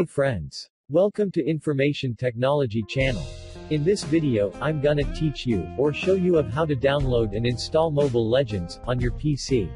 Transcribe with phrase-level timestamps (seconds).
[0.00, 0.70] Hi friends.
[0.88, 3.22] Welcome to Information Technology channel.
[3.68, 7.44] In this video, I'm gonna teach you, or show you of how to download and
[7.44, 9.68] install Mobile Legends, on your PC,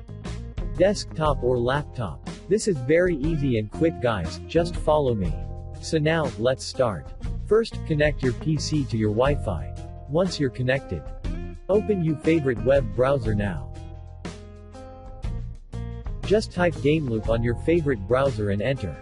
[0.78, 2.26] desktop or laptop.
[2.48, 5.30] This is very easy and quick guys, just follow me.
[5.82, 7.06] So now, let's start.
[7.46, 9.74] First, connect your PC to your Wi-Fi.
[10.08, 11.02] Once you're connected,
[11.68, 13.70] open your favorite web browser now.
[16.24, 18.96] Just type GameLoop on your favorite browser and enter.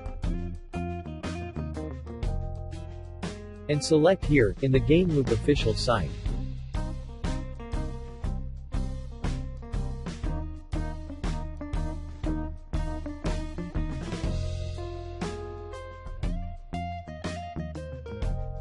[3.72, 6.10] And select here, in the GameLoop official site.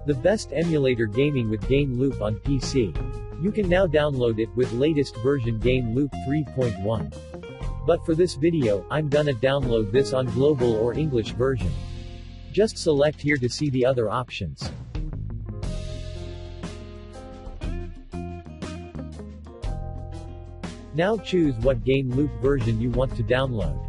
[0.05, 2.95] The best emulator gaming with Game Loop on PC.
[3.43, 7.14] You can now download it with latest version Game Loop 3.1.
[7.86, 11.71] But for this video, I'm gonna download this on global or English version.
[12.53, 14.71] Just select here to see the other options.
[20.94, 23.80] Now choose what game loop version you want to download.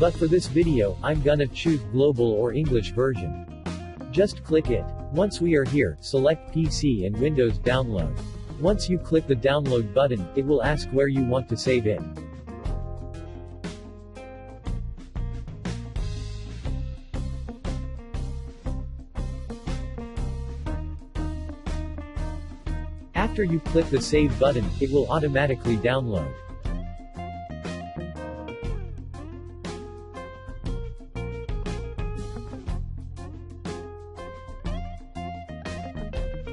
[0.00, 3.46] But for this video, I'm gonna choose global or English version.
[4.10, 4.84] Just click it.
[5.12, 8.18] Once we are here, select PC and Windows download.
[8.60, 12.02] Once you click the download button, it will ask where you want to save it.
[23.34, 26.32] After you click the save button, it will automatically download.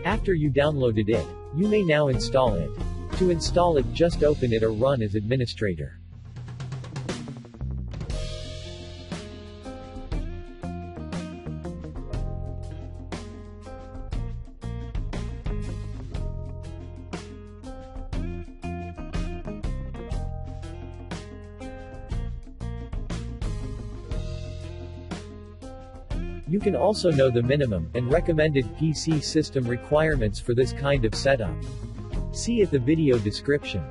[0.03, 1.23] After you downloaded it,
[1.55, 2.71] you may now install it.
[3.17, 6.00] To install it just open it or run as administrator.
[26.51, 31.15] You can also know the minimum and recommended PC system requirements for this kind of
[31.15, 31.55] setup.
[32.33, 33.81] See at the video description.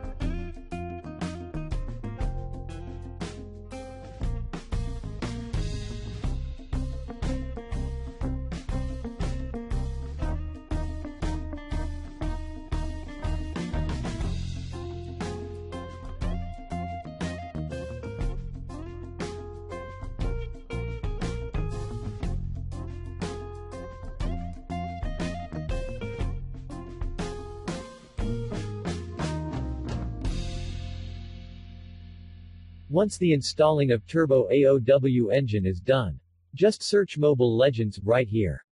[32.92, 36.18] Once the installing of Turbo AOW engine is done,
[36.56, 38.64] just search Mobile Legends right here.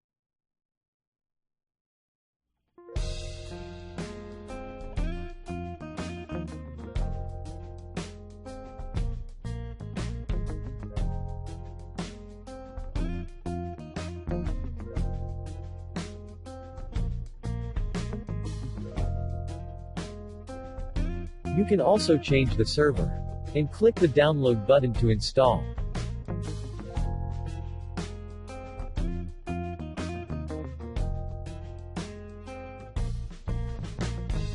[21.55, 23.18] You can also change the server
[23.55, 25.63] and click the download button to install.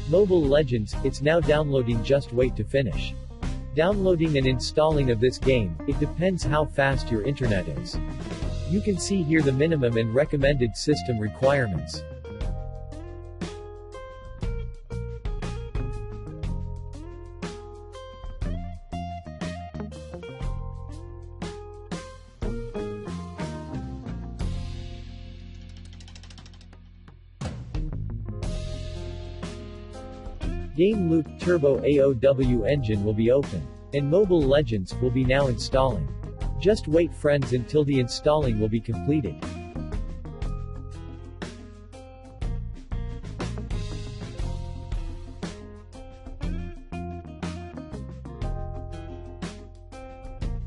[0.09, 3.15] Mobile Legends, it's now downloading just wait to finish.
[3.75, 7.99] Downloading and installing of this game, it depends how fast your internet is.
[8.71, 12.05] You can see here the minimum and recommended system requirements.
[30.77, 33.65] GameLoop Turbo AOW engine will be open.
[33.93, 36.09] And Mobile Legends will be now installing.
[36.61, 39.37] Just wait friends until the installing will be completed.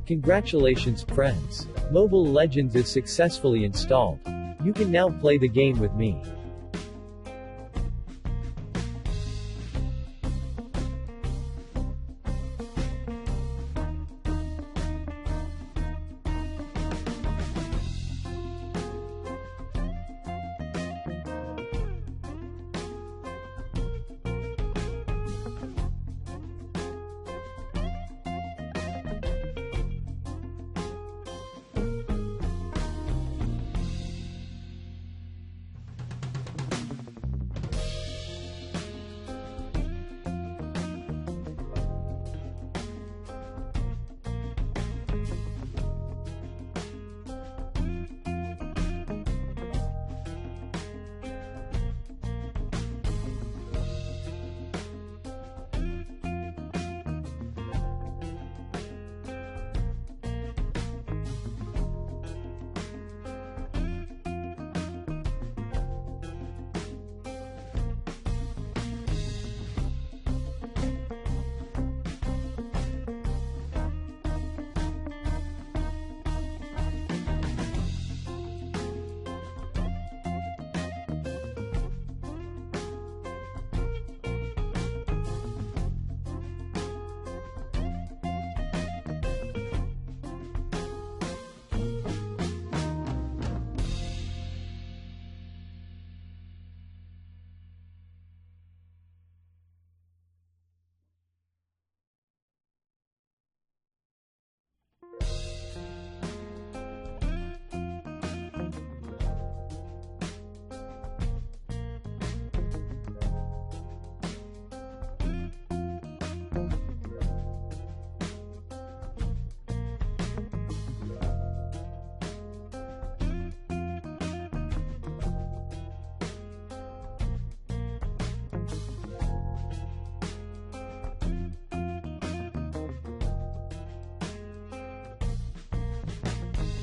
[0.06, 1.68] Congratulations friends.
[1.92, 4.20] Mobile Legends is successfully installed.
[4.64, 6.22] You can now play the game with me.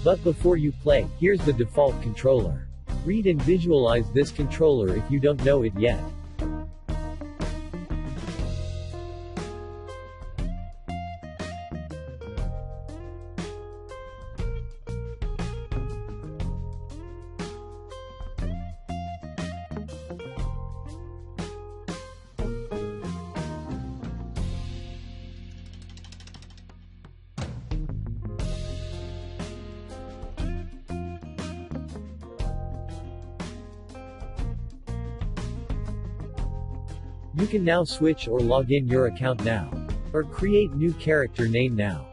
[0.04, 2.68] But before you play, here's the default controller.
[3.06, 5.98] Read and visualize this controller if you don't know it yet.
[37.36, 39.68] You can now switch or log in your account now.
[40.12, 42.06] Or create new character name now.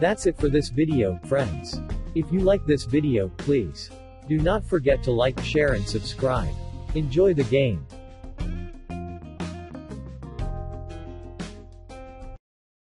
[0.00, 1.80] That's it for this video, friends.
[2.14, 3.90] If you like this video, please
[4.28, 6.54] do not forget to like, share and subscribe.
[6.94, 7.84] Enjoy the game.